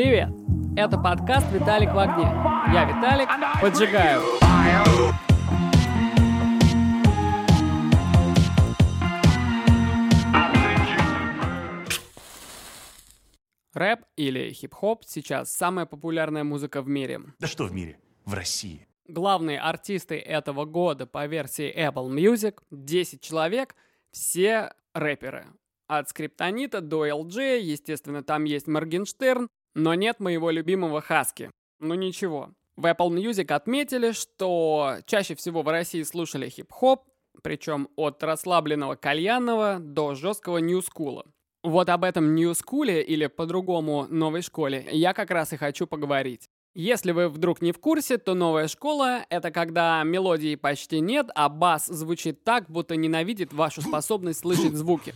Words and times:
Привет! 0.00 0.28
Это 0.76 0.96
подкаст 0.96 1.50
«Виталик 1.52 1.92
в 1.92 1.98
огне». 1.98 2.22
Я 2.72 2.84
Виталик, 2.84 3.28
поджигаю. 3.60 4.22
Рэп 13.74 14.04
или 14.14 14.52
хип-хоп 14.52 15.02
сейчас 15.04 15.52
самая 15.52 15.84
популярная 15.84 16.44
музыка 16.44 16.80
в 16.80 16.88
мире. 16.88 17.20
Да 17.40 17.48
что 17.48 17.64
в 17.64 17.72
мире? 17.72 17.98
В 18.24 18.34
России. 18.34 18.86
Главные 19.08 19.58
артисты 19.58 20.16
этого 20.16 20.64
года 20.64 21.06
по 21.06 21.26
версии 21.26 21.74
Apple 21.76 22.08
Music, 22.10 22.60
10 22.70 23.20
человек, 23.20 23.74
все 24.12 24.74
рэперы. 24.94 25.46
От 25.88 26.08
Скриптонита 26.08 26.82
до 26.82 27.04
LG, 27.04 27.58
естественно, 27.58 28.22
там 28.22 28.44
есть 28.44 28.68
Моргенштерн, 28.68 29.48
но 29.78 29.94
нет 29.94 30.18
моего 30.20 30.50
любимого 30.50 31.00
Хаски. 31.00 31.50
Ну 31.78 31.94
ничего. 31.94 32.50
В 32.76 32.86
Apple 32.86 33.10
Music 33.10 33.52
отметили, 33.52 34.12
что 34.12 34.96
чаще 35.06 35.34
всего 35.34 35.62
в 35.62 35.68
России 35.68 36.02
слушали 36.02 36.48
хип-хоп, 36.48 37.04
причем 37.42 37.88
от 37.96 38.22
расслабленного 38.22 38.96
кальянного 38.96 39.78
до 39.80 40.14
жесткого 40.14 40.58
нью-скула. 40.58 41.24
Вот 41.62 41.88
об 41.88 42.04
этом 42.04 42.34
нью-скуле 42.34 43.02
или 43.02 43.26
по-другому 43.26 44.06
новой 44.08 44.42
школе 44.42 44.86
я 44.90 45.12
как 45.12 45.30
раз 45.30 45.52
и 45.52 45.56
хочу 45.56 45.86
поговорить. 45.86 46.48
Если 46.74 47.12
вы 47.12 47.28
вдруг 47.28 47.62
не 47.62 47.72
в 47.72 47.78
курсе, 47.78 48.18
то 48.18 48.34
новая 48.34 48.68
школа— 48.68 49.24
это 49.30 49.50
когда 49.50 50.02
мелодии 50.04 50.54
почти 50.54 51.00
нет, 51.00 51.28
а 51.34 51.48
бас 51.48 51.86
звучит 51.86 52.44
так, 52.44 52.68
будто 52.68 52.94
ненавидит 52.96 53.52
вашу 53.52 53.82
способность 53.82 54.40
слышать 54.40 54.74
звуки. 54.74 55.14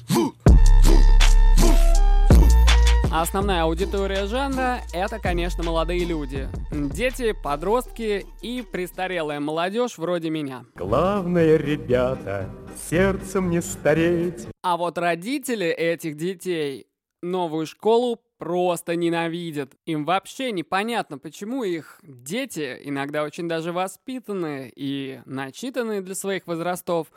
Основная 3.15 3.65
аудитория 3.65 4.25
жанра— 4.25 4.81
это, 4.95 5.19
конечно, 5.19 5.63
молодые 5.63 6.07
люди. 6.07 6.49
Дети, 6.73 7.35
подростки 7.45 8.25
и 8.41 8.63
престарелая 8.63 9.39
молодежь 9.39 9.99
вроде 9.99 10.31
меня. 10.31 10.65
Главное, 10.77 11.59
ребята, 11.59 12.49
сердцем 12.89 13.51
не 13.51 13.61
стареть. 13.61 14.49
А 14.63 14.79
вот 14.79 14.97
родители 14.97 15.67
этих 15.67 16.17
детей 16.17 16.87
новую 17.21 17.67
школу 17.67 18.19
просто 18.39 18.97
ненавидят. 18.97 19.75
Им 19.85 20.07
вообще 20.07 20.51
непонятно, 20.51 21.19
почему 21.19 21.65
их 21.65 22.01
дети, 22.03 22.81
иногда 22.83 23.25
очень 23.25 23.47
даже 23.47 23.73
воспитанные 23.73 24.73
и 24.75 25.21
начитанные 25.27 26.01
для 26.01 26.15
своих 26.15 26.47
возрастов, 26.47 27.09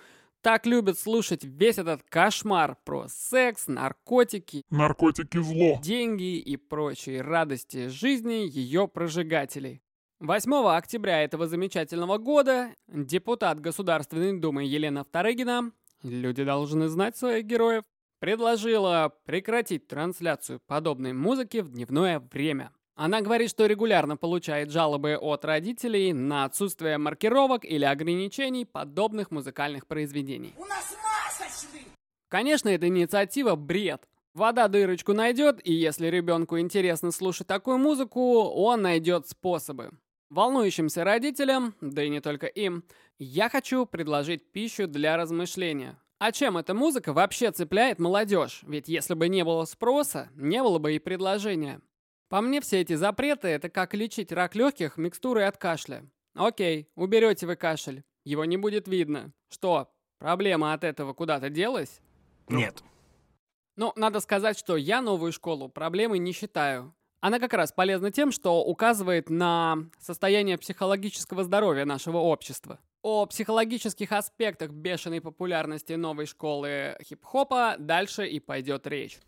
так 0.46 0.68
любят 0.68 1.00
слушать 1.00 1.44
весь 1.44 1.80
этот 1.80 2.04
кошмар 2.04 2.78
про 2.86 3.08
секс, 3.10 3.66
наркотики, 3.66 4.62
Наркотики 4.70 5.42
зло. 5.42 5.80
деньги 5.82 6.38
и 6.38 6.56
прочие 6.56 7.22
радости 7.22 7.88
жизни 7.88 8.48
ее 8.48 8.88
прожигателей. 8.88 9.82
8 10.20 10.54
октября 10.68 11.24
этого 11.24 11.48
замечательного 11.48 12.20
года 12.20 12.70
депутат 12.88 13.60
Государственной 13.60 14.40
Думы 14.40 14.66
Елена 14.66 15.04
Вторыгина, 15.04 15.72
люди 16.04 16.44
должны 16.44 16.90
знать 16.90 17.18
своих 17.18 17.46
героев, 17.46 17.84
предложила 18.20 19.12
прекратить 19.26 19.88
трансляцию 19.88 20.60
подобной 20.68 21.14
музыки 21.14 21.62
в 21.62 21.72
дневное 21.72 22.20
время. 22.20 22.72
Она 22.96 23.20
говорит, 23.20 23.50
что 23.50 23.66
регулярно 23.66 24.16
получает 24.16 24.72
жалобы 24.72 25.18
от 25.18 25.44
родителей 25.44 26.14
на 26.14 26.46
отсутствие 26.46 26.98
маркировок 26.98 27.66
или 27.66 27.84
ограничений 27.84 28.64
подобных 28.64 29.32
музыкальных 29.32 29.86
произведений. 29.86 30.54
У 30.58 30.64
нас 30.64 30.96
масочный! 31.04 31.88
Конечно, 32.30 32.70
эта 32.70 32.88
инициатива 32.88 33.56
бред. 33.56 34.08
Вода 34.34 34.70
дырочку 34.70 35.14
найдет, 35.14 35.60
и 35.66 35.74
если 35.74 36.08
ребенку 36.08 36.58
интересно 36.58 37.12
слушать 37.12 37.48
такую 37.48 37.80
музыку, 37.80 38.44
он 38.44 38.82
найдет 38.82 39.28
способы. 39.28 39.92
Волнующимся 40.30 41.04
родителям, 41.04 41.76
да 41.82 42.02
и 42.02 42.10
не 42.10 42.22
только 42.22 42.48
им, 42.48 42.86
я 43.20 43.50
хочу 43.50 43.86
предложить 43.86 44.52
пищу 44.52 44.88
для 44.88 45.18
размышления. 45.18 46.00
А 46.18 46.32
чем 46.32 46.58
эта 46.58 46.74
музыка 46.74 47.12
вообще 47.12 47.52
цепляет 47.52 48.00
молодежь? 48.00 48.62
Ведь 48.64 48.88
если 48.88 49.16
бы 49.16 49.28
не 49.28 49.44
было 49.44 49.66
спроса, 49.66 50.30
не 50.36 50.64
было 50.64 50.80
бы 50.80 50.96
и 50.96 51.00
предложения. 51.00 51.82
По 52.30 52.42
мне, 52.42 52.60
все 52.62 52.82
эти 52.82 52.94
запреты— 52.94 53.48
это 53.50 53.70
как 53.70 53.94
лечить 53.94 54.32
рак 54.32 54.56
легких 54.56 54.98
микстурой 54.98 55.48
от 55.48 55.58
кашля. 55.58 56.10
Окей, 56.34 56.90
уберете 56.96 57.46
вы 57.46 57.56
кашель, 57.56 58.04
его 58.24 58.46
не 58.46 58.58
будет 58.58 58.88
видно. 58.88 59.32
Что, 59.50 59.92
проблема 60.18 60.74
от 60.74 60.84
этого 60.84 61.14
куда-то 61.14 61.50
делась? 61.50 62.02
Нет. 62.50 62.84
Ну, 63.78 63.94
надо 63.96 64.20
сказать, 64.20 64.58
что 64.58 64.76
я 64.76 65.02
новую 65.02 65.32
школу 65.32 65.70
проблемой 65.70 66.20
не 66.20 66.32
считаю. 66.32 66.96
Она 67.22 67.40
как 67.40 67.54
раз 67.54 67.72
полезна 67.72 68.12
тем, 68.12 68.32
что 68.32 68.64
указывает 68.64 69.30
на 69.30 69.78
состояние 70.00 70.58
психологического 70.58 71.44
здоровья 71.44 71.86
нашего 71.86 72.18
общества. 72.18 72.80
О 73.02 73.26
психологических 73.26 74.12
аспектах 74.12 74.72
бешеной 74.72 75.22
популярности 75.22 75.94
новой 75.94 76.26
школы 76.26 76.98
хип-хопа 77.04 77.76
дальше 77.78 78.28
и 78.28 78.40
пойдет 78.40 78.88
речь. 78.88 79.20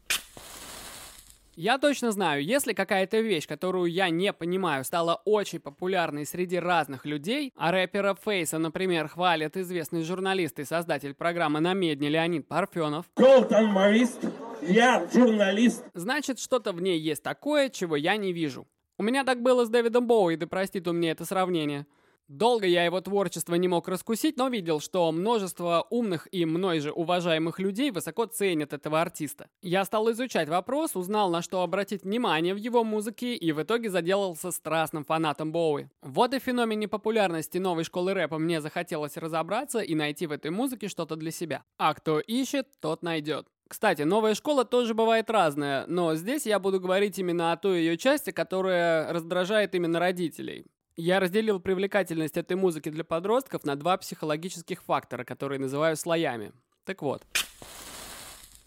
Я 1.60 1.80
точно 1.80 2.12
знаю, 2.12 2.44
если 2.44 2.74
какая-то 2.74 3.20
вещь, 3.20 3.48
которую 3.48 3.92
я 3.92 4.12
не 4.12 4.32
понимаю, 4.32 4.84
стала 4.84 5.24
очень 5.26 5.60
популярной 5.60 6.24
среди 6.24 6.60
разных 6.60 7.04
людей, 7.04 7.52
а 7.56 7.72
рэпера 7.72 8.16
Фейса, 8.24 8.60
например, 8.60 9.08
хвалит 9.08 9.58
известный 9.58 10.04
журналист 10.04 10.60
и 10.60 10.66
создатель 10.66 11.16
программы 11.16 11.60
«На 11.60 11.74
медне» 11.74 12.10
Леонид 12.10 12.48
Парфенов, 12.48 13.08
Колтон-морист, 13.16 14.20
я 14.62 15.08
журналист. 15.12 15.84
значит, 15.96 16.38
что-то 16.38 16.74
в 16.74 16.80
ней 16.80 17.00
есть 17.00 17.24
такое, 17.24 17.70
чего 17.70 17.96
я 17.96 18.18
не 18.18 18.34
вижу. 18.34 18.68
У 19.00 19.02
меня 19.02 19.24
так 19.24 19.42
было 19.42 19.66
с 19.66 19.70
Дэвидом 19.70 20.06
Боуи, 20.06 20.36
да 20.36 20.46
простит 20.46 20.88
он 20.88 20.98
мне 20.98 21.10
это 21.10 21.26
сравнение. 21.26 21.88
Долго 22.28 22.68
я 22.68 22.84
его 22.84 23.00
творчество 23.00 23.56
не 23.56 23.70
мог 23.70 23.88
раскусить, 23.88 24.36
но 24.36 24.50
видел, 24.50 24.82
что 24.82 25.10
множество 25.14 25.88
умных 25.90 26.28
и 26.32 26.44
мной 26.44 26.82
же 26.82 26.92
уважаемых 26.92 27.58
людей 27.60 27.90
высоко 27.90 28.26
ценят 28.26 28.74
этого 28.74 29.00
артиста. 29.02 29.48
Я 29.62 29.86
стал 29.86 30.12
изучать 30.12 30.50
вопрос, 30.50 30.98
узнал, 30.98 31.30
на 31.30 31.42
что 31.42 31.62
обратить 31.62 32.04
внимание 32.04 32.54
в 32.54 32.58
его 32.58 32.84
музыке 32.84 33.34
и 33.34 33.54
в 33.54 33.64
итоге 33.64 33.90
заделался 33.90 34.52
страстным 34.52 35.06
фанатом 35.06 35.54
Боуи. 35.54 35.88
Вот 36.02 36.34
и 36.34 36.40
в 36.40 36.44
феномене 36.44 36.90
популярности 36.90 37.60
новой 37.60 37.86
школы 37.86 38.14
рэпа 38.14 38.38
мне 38.38 38.60
захотелось 38.60 39.16
разобраться 39.16 39.80
и 39.80 39.96
найти 39.96 40.28
в 40.28 40.34
этой 40.34 40.52
музыке 40.52 40.90
что-то 40.90 41.16
для 41.16 41.32
себя. 41.32 41.64
А 41.78 41.94
кто 41.94 42.20
ищет, 42.20 42.68
тот 42.82 43.04
найдет. 43.04 43.48
Кстати, 43.70 44.02
новая 44.02 44.34
школа 44.34 44.66
тоже 44.66 44.94
бывает 44.94 45.30
разная, 45.30 45.86
но 45.88 46.16
здесь 46.16 46.46
я 46.46 46.60
буду 46.60 46.80
говорить 46.80 47.20
именно 47.20 47.52
о 47.52 47.58
той 47.58 47.80
ее 47.80 47.98
части, 47.98 48.32
которая 48.32 49.12
раздражает 49.14 49.76
именно 49.76 50.00
родителей. 50.00 50.66
Я 51.00 51.20
разделил 51.20 51.60
привлекательность 51.60 52.38
этой 52.38 52.58
музыки 52.58 52.90
для 52.90 53.04
подростков 53.04 53.64
на 53.64 53.76
два 53.76 53.98
психологических 53.98 54.82
фактора, 54.82 55.24
которые 55.24 55.60
называю 55.60 55.96
слоями. 55.96 56.54
Так 56.86 57.04
вот. 57.04 57.22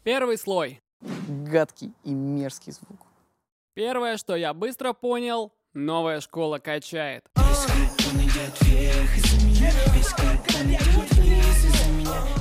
Первый 0.04 0.38
слой. 0.38 0.80
гадкий 1.00 1.92
и 2.04 2.14
мерзкий 2.14 2.72
звук. 2.72 3.00
Первое, 3.74 4.16
что 4.16 4.36
я 4.36 4.54
быстро 4.54 4.92
понял, 4.92 5.52
новая 5.74 6.20
школа 6.20 6.58
качает. 6.58 7.24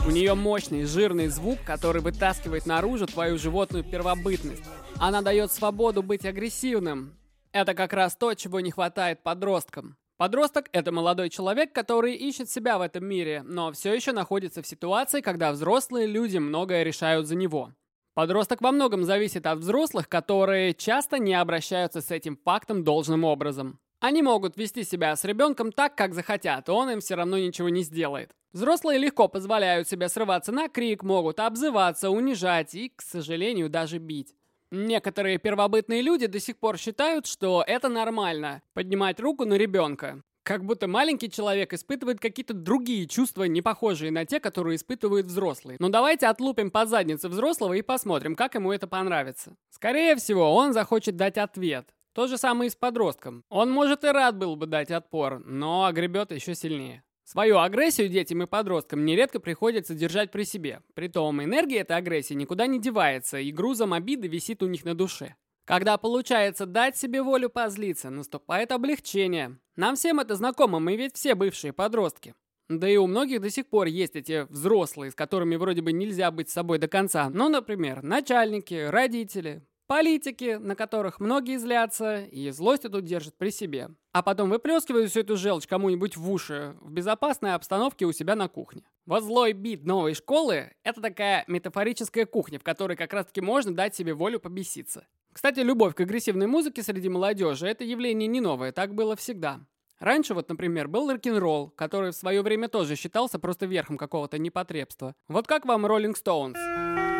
У 0.05 0.11
нее 0.11 0.35
мощный, 0.35 0.83
жирный 0.83 1.29
звук, 1.29 1.57
который 1.65 2.03
вытаскивает 2.03 2.67
наружу 2.67 3.07
твою 3.07 3.39
животную 3.39 3.83
первобытность. 3.83 4.63
Она 4.99 5.23
дает 5.23 5.51
свободу 5.51 6.03
быть 6.03 6.25
агрессивным. 6.25 7.18
Это 7.51 7.73
как 7.73 7.93
раз 7.93 8.15
то, 8.15 8.33
чего 8.35 8.59
не 8.59 8.71
хватает 8.71 9.23
подросткам. 9.23 9.97
Подросток— 10.17 10.69
это 10.71 10.91
молодой 10.91 11.29
человек, 11.29 11.73
который 11.73 12.13
ищет 12.13 12.49
себя 12.49 12.77
в 12.77 12.81
этом 12.81 13.05
мире, 13.05 13.41
но 13.45 13.71
все 13.71 13.93
еще 13.93 14.11
находится 14.11 14.61
в 14.61 14.67
ситуации, 14.67 15.21
когда 15.21 15.51
взрослые 15.51 16.05
люди 16.07 16.37
многое 16.37 16.83
решают 16.83 17.25
за 17.25 17.35
него. 17.35 17.73
Подросток 18.13 18.61
во 18.61 18.71
многом 18.71 19.05
зависит 19.05 19.45
от 19.45 19.59
взрослых, 19.59 20.09
которые 20.09 20.73
часто 20.73 21.19
не 21.19 21.33
обращаются 21.33 22.01
с 22.01 22.11
этим 22.11 22.37
фактом 22.37 22.83
должным 22.83 23.23
образом. 23.23 23.79
Они 24.01 24.21
могут 24.21 24.57
вести 24.57 24.83
себя 24.83 25.15
с 25.15 25.23
ребенком 25.23 25.71
так, 25.71 25.95
как 25.95 26.13
захотят, 26.13 26.69
он 26.69 26.89
им 26.89 26.99
все 26.99 27.15
равно 27.15 27.37
ничего 27.37 27.69
не 27.69 27.83
сделает. 27.83 28.31
Взрослые 28.51 28.99
легко 28.99 29.27
позволяют 29.27 29.87
себе 29.87 30.09
срываться 30.09 30.51
на 30.51 30.69
крик, 30.69 31.03
могут 31.03 31.39
обзываться, 31.39 32.09
унижать 32.09 32.75
и, 32.75 32.89
к 32.89 33.01
сожалению, 33.01 33.69
даже 33.69 33.99
бить. 33.99 34.35
Некоторые 34.71 35.39
первобытные 35.39 36.01
люди 36.01 36.27
до 36.27 36.39
сих 36.39 36.57
пор 36.57 36.77
считают, 36.77 37.25
что 37.25 37.63
это 37.65 37.89
нормально– 37.89 38.61
поднимать 38.73 39.19
руку 39.19 39.45
на 39.45 39.55
ребенка. 39.55 40.21
Как 40.43 40.63
будто 40.63 40.87
маленький 40.87 41.29
человек 41.29 41.73
испытывает 41.73 42.19
какие-то 42.19 42.53
другие 42.53 43.07
чувства, 43.07 43.43
не 43.43 43.61
похожие 43.61 44.11
на 44.11 44.25
те, 44.25 44.39
которые 44.39 44.75
испытывают 44.75 45.25
взрослые. 45.25 45.77
Но 45.79 45.89
давайте 45.89 46.27
отлупим 46.27 46.71
по 46.71 46.85
заднице 46.85 47.29
взрослого 47.29 47.73
и 47.73 47.81
посмотрим, 47.81 48.35
как 48.35 48.55
ему 48.55 48.71
это 48.71 48.87
понравится. 48.87 49.55
Скорее 49.69 50.15
всего, 50.15 50.53
он 50.55 50.73
захочет 50.73 51.15
дать 51.15 51.37
ответ. 51.37 51.89
То 52.13 52.27
же 52.27 52.37
самое 52.37 52.67
и 52.67 52.71
с 52.71 52.75
подростком. 52.75 53.43
Он, 53.49 53.71
может, 53.71 54.03
и 54.03 54.07
рад 54.07 54.37
был 54.37 54.55
бы 54.55 54.65
дать 54.65 54.91
отпор, 54.91 55.39
но 55.45 55.85
огребет 55.85 56.31
еще 56.31 56.55
сильнее. 56.55 57.03
Свою 57.31 57.59
агрессию 57.59 58.09
детям 58.09 58.41
и 58.41 58.47
подросткам 58.47 59.05
нередко 59.05 59.39
приходится 59.39 59.93
держать 59.93 60.31
при 60.31 60.45
себе. 60.45 60.81
Притом 60.95 61.43
энергия 61.43 61.81
этой 61.81 61.95
агрессии 61.95 62.33
никуда 62.33 62.65
не 62.65 62.79
девается, 62.79 63.37
и 63.37 63.51
грузом 63.51 63.93
обиды 63.93 64.27
висит 64.27 64.63
у 64.63 64.67
них 64.67 64.83
на 64.83 64.95
душе. 64.95 65.35
Когда 65.63 65.99
получается 65.99 66.65
дать 66.65 66.97
себе 66.97 67.21
волю 67.21 67.51
позлиться, 67.51 68.09
наступает 68.09 68.71
облегчение. 68.71 69.59
Нам 69.75 69.95
всем 69.95 70.19
это 70.19 70.33
знакомо, 70.33 70.79
мы 70.79 70.95
ведь 70.95 71.17
все 71.17 71.35
бывшие 71.35 71.71
подростки. 71.71 72.33
Да 72.67 72.89
и 72.89 72.97
у 72.97 73.05
многих 73.05 73.41
до 73.41 73.51
сих 73.51 73.67
пор 73.67 73.85
есть 73.85 74.15
эти 74.15 74.51
взрослые, 74.51 75.11
с 75.11 75.15
которыми 75.15 75.55
вроде 75.55 75.83
бы 75.83 75.91
нельзя 75.91 76.31
быть 76.31 76.49
собой 76.49 76.79
до 76.79 76.87
конца. 76.87 77.29
Ну, 77.29 77.47
например, 77.47 78.01
начальники, 78.01 78.87
родители, 78.89 79.61
политики, 79.89 80.57
на 80.61 80.75
которых 80.75 81.19
многие 81.19 81.57
злятся 81.57 82.21
и 82.21 82.51
злость 82.51 82.83
тут 82.83 83.03
держат 83.03 83.35
при 83.35 83.49
себе. 83.49 83.89
А 84.11 84.21
потом 84.21 84.51
выплескивают 84.51 85.09
всю 85.09 85.21
эту 85.21 85.35
желчь 85.35 85.65
кому-нибудь 85.65 86.15
в 86.15 86.31
уши 86.31 86.75
в 86.79 86.91
безопасной 86.91 87.55
обстановке 87.55 88.05
у 88.05 88.11
себя 88.11 88.35
на 88.35 88.47
кухне. 88.47 88.83
Вот 89.07 89.23
злой 89.23 89.53
бит 89.53 89.83
новой 89.85 90.13
школы— 90.13 90.73
это 90.83 91.01
такая 91.01 91.43
метафорическая 91.47 92.27
кухня, 92.27 92.59
в 92.59 92.63
которой 92.63 92.95
как 92.95 93.11
раз-таки 93.13 93.41
можно 93.41 93.73
дать 93.73 93.95
себе 93.95 94.13
волю 94.13 94.39
побеситься. 94.39 95.07
Кстати, 95.33 95.61
любовь 95.61 95.95
к 95.95 96.01
агрессивной 96.01 96.45
музыке 96.45 96.83
среди 96.83 97.09
молодежи— 97.09 97.65
это 97.67 97.83
явление 97.83 98.27
не 98.27 98.41
новое, 98.41 98.71
так 98.71 98.93
было 98.93 99.15
всегда. 99.15 99.59
Раньше 99.99 100.35
вот, 100.35 100.49
например, 100.49 100.87
был 100.87 101.11
рок-н-ролл, 101.11 101.71
который 101.71 102.11
в 102.11 102.15
свое 102.15 102.43
время 102.43 102.67
тоже 102.67 102.95
считался 102.95 103.39
просто 103.39 103.65
верхом 103.65 103.97
какого-то 103.97 104.37
непотребства. 104.37 105.15
Вот 105.27 105.47
как 105.47 105.65
вам 105.65 105.87
Rolling 105.87 106.13
Stones? 106.13 107.18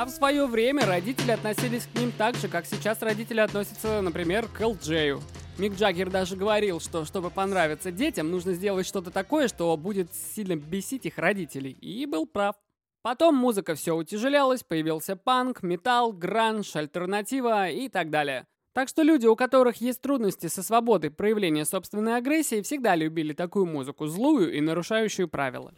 А 0.00 0.04
в 0.04 0.10
свое 0.10 0.46
время 0.46 0.86
родители 0.86 1.32
относились 1.32 1.88
к 1.92 1.98
ним 1.98 2.12
так 2.12 2.36
же, 2.36 2.46
как 2.46 2.66
сейчас 2.66 3.02
родители 3.02 3.40
относятся, 3.40 4.00
например, 4.00 4.46
к 4.46 4.60
Элджею. 4.60 5.20
Мик 5.58 5.74
Джаггер 5.74 6.08
даже 6.08 6.36
говорил, 6.36 6.78
что 6.78 7.04
чтобы 7.04 7.30
понравиться 7.30 7.90
детям, 7.90 8.30
нужно 8.30 8.52
сделать 8.52 8.86
что-то 8.86 9.10
такое, 9.10 9.48
что 9.48 9.76
будет 9.76 10.14
сильно 10.14 10.54
бесить 10.54 11.04
их 11.06 11.18
родителей. 11.18 11.72
И 11.72 12.06
был 12.06 12.26
прав. 12.26 12.54
Потом 13.02 13.34
музыка 13.34 13.74
все 13.74 13.96
утяжелялась, 13.96 14.62
появился 14.62 15.16
панк, 15.16 15.64
металл, 15.64 16.12
гранж, 16.12 16.76
альтернатива 16.76 17.68
и 17.68 17.88
так 17.88 18.10
далее. 18.10 18.46
Так 18.74 18.88
что 18.88 19.02
люди, 19.02 19.26
у 19.26 19.34
которых 19.34 19.80
есть 19.80 20.00
трудности 20.00 20.46
со 20.46 20.62
свободой 20.62 21.10
проявления 21.10 21.64
собственной 21.64 22.18
агрессии, 22.18 22.62
всегда 22.62 22.94
любили 22.94 23.32
такую 23.32 23.66
музыку, 23.66 24.06
злую 24.06 24.54
и 24.56 24.60
нарушающую 24.60 25.26
правила. 25.26 25.72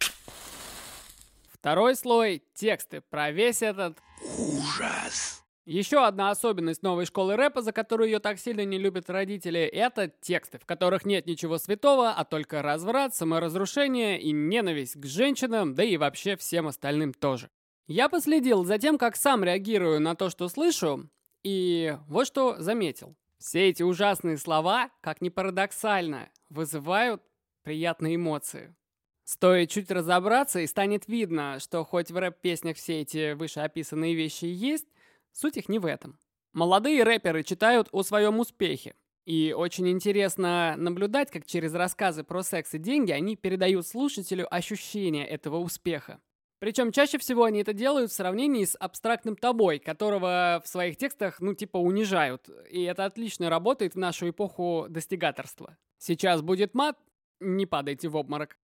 Второй 1.60 1.94
слой— 1.94 2.42
тексты 2.54 3.00
про 3.00 3.30
весь 3.30 3.62
этот... 3.62 3.98
Ужас! 4.38 5.42
Еще 5.66 6.04
одна 6.04 6.30
особенность 6.30 6.82
новой 6.82 7.06
школы 7.06 7.36
рэпа, 7.36 7.62
за 7.62 7.72
которую 7.72 8.08
ее 8.08 8.18
так 8.18 8.38
сильно 8.38 8.64
не 8.64 8.78
любят 8.78 9.08
родители, 9.10 9.60
это 9.60 10.08
тексты, 10.08 10.58
в 10.58 10.66
которых 10.66 11.04
нет 11.04 11.26
ничего 11.26 11.58
святого, 11.58 12.10
а 12.10 12.24
только 12.24 12.62
разврат, 12.62 13.14
саморазрушение 13.14 14.20
и 14.20 14.32
ненависть 14.32 14.96
к 14.96 15.06
женщинам, 15.06 15.74
да 15.74 15.84
и 15.84 15.96
вообще 15.96 16.36
всем 16.36 16.66
остальным 16.66 17.12
тоже. 17.12 17.50
Я 17.86 18.08
последил 18.08 18.64
за 18.64 18.78
тем, 18.78 18.98
как 18.98 19.16
сам 19.16 19.44
реагирую 19.44 20.00
на 20.00 20.14
то, 20.14 20.30
что 20.30 20.48
слышу, 20.48 21.08
и 21.42 21.96
вот 22.08 22.26
что 22.26 22.60
заметил. 22.60 23.14
Все 23.38 23.68
эти 23.68 23.82
ужасные 23.82 24.38
слова, 24.38 24.90
как 25.00 25.20
ни 25.20 25.28
парадоксально, 25.28 26.30
вызывают 26.48 27.22
приятные 27.62 28.16
эмоции. 28.16 28.74
Стоит 29.30 29.70
чуть 29.70 29.90
разобраться, 29.90 30.58
и 30.58 30.66
станет 30.66 31.06
видно, 31.06 31.58
что 31.60 31.84
хоть 31.84 32.10
в 32.10 32.16
рэп-песнях 32.16 32.76
все 32.76 33.02
эти 33.02 33.34
вышеописанные 33.34 34.14
вещи 34.14 34.46
есть, 34.46 34.88
Суть 35.32 35.56
их 35.56 35.68
не 35.68 35.78
в 35.78 35.86
этом. 35.86 36.18
Молодые 36.52 37.04
рэперы 37.04 37.42
читают 37.42 37.88
о 37.92 38.02
своем 38.02 38.40
успехе. 38.40 38.94
И 39.26 39.54
очень 39.56 39.88
интересно 39.88 40.74
наблюдать, 40.76 41.30
как 41.30 41.46
через 41.46 41.74
рассказы 41.74 42.24
про 42.24 42.42
секс 42.42 42.74
и 42.74 42.78
деньги 42.78 43.12
они 43.12 43.36
передают 43.36 43.86
слушателю 43.86 44.52
ощущение 44.52 45.26
этого 45.26 45.58
успеха. 45.58 46.18
Причем 46.58 46.90
чаще 46.90 47.18
всего 47.18 47.44
они 47.44 47.60
это 47.60 47.72
делают 47.72 48.10
в 48.10 48.14
сравнении 48.14 48.64
с 48.64 48.76
абстрактным 48.76 49.36
тобой, 49.36 49.78
которого 49.78 50.60
в 50.64 50.68
своих 50.68 50.96
текстах, 50.96 51.40
ну, 51.40 51.54
типа, 51.54 51.78
унижают. 51.78 52.50
И 52.70 52.82
это 52.82 53.04
отлично 53.04 53.48
работает 53.48 53.94
в 53.94 53.98
нашу 53.98 54.28
эпоху 54.28 54.86
достигаторства. 54.90 55.78
Сейчас 55.96 56.42
будет 56.42 56.74
мат, 56.74 56.98
не 57.40 57.66
падайте 57.66 58.08
в 58.08 58.16
обморок. 58.16 58.56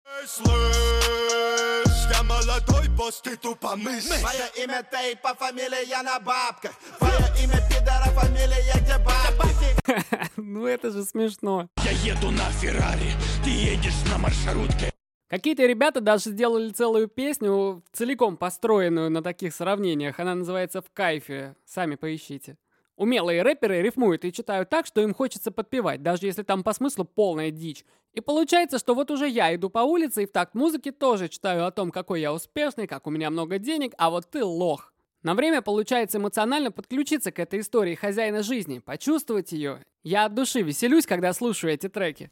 Я 2.12 2.22
молодой 2.22 2.88
босс, 2.96 3.20
ты 3.22 3.36
тупо 3.36 3.76
мысль 3.76 4.22
Мое 4.22 4.46
имя 4.62 4.82
Тейп, 4.90 5.20
а 5.24 5.34
фамилия 5.34 6.02
на 6.02 6.20
бабках 6.20 6.72
Твое 6.98 7.16
имя 7.42 7.60
пидора, 7.68 8.10
фамилия 8.14 8.74
где 8.82 8.98
бабки 8.98 10.30
Ну 10.36 10.66
это 10.66 10.90
же 10.90 11.04
смешно 11.04 11.68
Я 11.82 11.92
еду 11.92 12.30
на 12.30 12.44
Феррари, 12.60 13.12
ты 13.42 13.50
едешь 13.50 14.04
на 14.10 14.18
маршрутке 14.18 14.92
Какие-то 15.28 15.66
ребята 15.66 16.00
даже 16.00 16.30
сделали 16.30 16.70
целую 16.70 17.08
песню, 17.08 17.82
целиком 17.92 18.36
построенную 18.36 19.10
на 19.10 19.20
таких 19.20 19.54
сравнениях. 19.54 20.20
Она 20.20 20.34
называется 20.36 20.80
«В 20.80 20.90
кайфе». 20.92 21.56
Сами 21.64 21.96
поищите. 21.96 22.56
Умелые 22.96 23.42
рэперы 23.42 23.82
рифмуют 23.82 24.24
и 24.24 24.32
читают 24.32 24.68
так, 24.68 24.86
что 24.86 25.00
им 25.00 25.14
хочется 25.14 25.50
подпевать, 25.50 26.02
даже 26.02 26.26
если 26.26 26.44
там 26.44 26.62
по 26.62 26.72
смыслу 26.72 27.04
полная 27.04 27.50
дичь. 27.50 27.84
И 28.12 28.20
получается, 28.20 28.78
что 28.78 28.94
вот 28.94 29.10
уже 29.10 29.28
я 29.28 29.52
иду 29.54 29.68
по 29.68 29.80
улице 29.80 30.22
и 30.22 30.26
в 30.26 30.32
такт 30.32 30.54
музыки 30.54 30.92
тоже 30.92 31.28
читаю 31.28 31.66
о 31.66 31.72
том, 31.72 31.90
какой 31.90 32.20
я 32.20 32.32
успешный, 32.32 32.86
как 32.86 33.08
у 33.08 33.10
меня 33.10 33.30
много 33.30 33.58
денег, 33.58 33.94
а 33.98 34.10
вот 34.10 34.30
ты 34.30 34.44
лох. 34.44 34.92
На 35.24 35.34
время 35.34 35.62
получается 35.62 36.18
эмоционально 36.18 36.70
подключиться 36.70 37.32
к 37.32 37.40
этой 37.40 37.60
истории 37.60 37.94
хозяина 37.96 38.42
жизни, 38.42 38.78
почувствовать 38.78 39.50
ее. 39.52 39.82
Я 40.04 40.26
от 40.26 40.34
души 40.34 40.62
веселюсь, 40.62 41.06
когда 41.06 41.32
слушаю 41.32 41.72
эти 41.72 41.88
треки. 41.88 42.30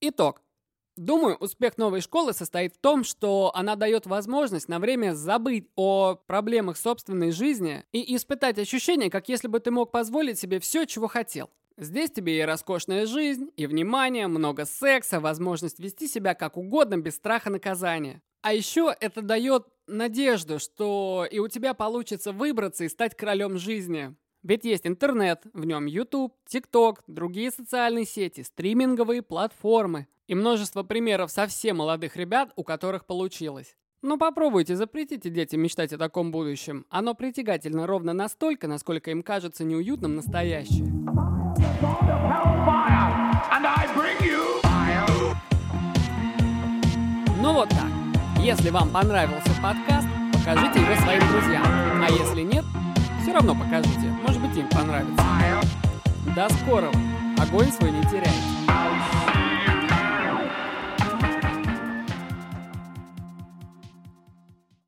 Итог. 0.00 0.43
Думаю, 0.96 1.36
успех 1.36 1.76
новой 1.76 2.00
школы 2.00 2.32
состоит 2.32 2.74
в 2.74 2.78
том, 2.78 3.02
что 3.02 3.50
она 3.54 3.74
дает 3.74 4.06
возможность 4.06 4.68
на 4.68 4.78
время 4.78 5.14
забыть 5.14 5.66
о 5.74 6.14
проблемах 6.14 6.76
собственной 6.76 7.32
жизни 7.32 7.84
и 7.90 8.14
испытать 8.14 8.60
ощущение, 8.60 9.10
как 9.10 9.28
если 9.28 9.48
бы 9.48 9.58
ты 9.58 9.72
мог 9.72 9.90
позволить 9.90 10.38
себе 10.38 10.60
все, 10.60 10.84
чего 10.86 11.08
хотел. 11.08 11.50
Здесь 11.76 12.12
тебе 12.12 12.38
и 12.38 12.42
роскошная 12.42 13.06
жизнь, 13.06 13.50
и 13.56 13.66
внимание, 13.66 14.28
много 14.28 14.64
секса, 14.64 15.18
возможность 15.18 15.80
вести 15.80 16.06
себя 16.06 16.34
как 16.34 16.56
угодно 16.56 16.96
без 16.98 17.16
страха 17.16 17.50
наказания. 17.50 18.22
А 18.42 18.54
еще 18.54 18.94
это 19.00 19.20
дает 19.20 19.66
надежду, 19.88 20.60
что 20.60 21.26
и 21.28 21.40
у 21.40 21.48
тебя 21.48 21.74
получится 21.74 22.30
выбраться 22.30 22.84
и 22.84 22.88
стать 22.88 23.16
королем 23.16 23.58
жизни. 23.58 24.14
Ведь 24.44 24.64
есть 24.64 24.86
интернет, 24.86 25.42
в 25.52 25.64
нем 25.64 25.86
YouTube, 25.86 26.36
TikTok, 26.48 26.98
другие 27.08 27.50
социальные 27.50 28.04
сети, 28.04 28.42
стриминговые 28.42 29.22
платформы 29.22 30.06
и 30.26 30.34
множество 30.34 30.82
примеров 30.82 31.30
совсем 31.30 31.78
молодых 31.78 32.16
ребят, 32.16 32.52
у 32.56 32.64
которых 32.64 33.06
получилось. 33.06 33.76
Ну 34.02 34.18
попробуйте, 34.18 34.76
запретите 34.76 35.30
детям 35.30 35.60
мечтать 35.60 35.92
о 35.92 35.98
таком 35.98 36.30
будущем. 36.30 36.84
Оно 36.90 37.14
притягательно 37.14 37.86
ровно 37.86 38.12
настолько, 38.12 38.68
насколько 38.68 39.10
им 39.10 39.22
кажется 39.22 39.64
неуютным 39.64 40.16
настоящее. 40.16 40.84
Ну 47.40 47.52
вот 47.52 47.68
так. 47.70 47.88
Если 48.40 48.68
вам 48.68 48.90
понравился 48.90 49.50
подкаст, 49.62 50.06
покажите 50.32 50.80
его 50.80 50.94
своим 50.96 51.20
друзьям. 51.30 51.64
А 51.64 52.08
если 52.10 52.42
нет, 52.42 52.64
все 53.22 53.32
равно 53.32 53.54
покажите. 53.54 54.06
Может 54.22 54.42
быть, 54.42 54.56
им 54.56 54.68
понравится. 54.68 55.24
До 56.36 56.48
скорого. 56.56 56.98
Огонь 57.38 57.72
свой 57.72 57.90
не 57.90 58.02
теряйте. 58.02 58.63